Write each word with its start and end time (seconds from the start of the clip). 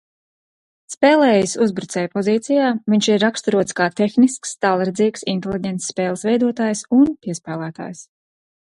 Spēlējis 0.93 1.51
uzbrucēja 1.65 2.11
pozīcijā, 2.15 2.71
viņš 2.95 3.11
ir 3.13 3.21
raksturots 3.25 3.77
kā 3.81 3.91
tehnisks, 4.01 4.57
tālredzīgs, 4.67 5.27
inteliģents 5.37 5.95
spēles 5.95 6.29
veidotājs 6.31 6.87
un 7.01 7.17
piespēlētājs. 7.27 8.05